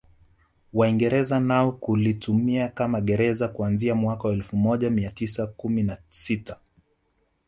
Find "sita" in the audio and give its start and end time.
6.09-6.57